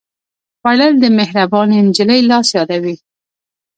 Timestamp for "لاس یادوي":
2.29-2.95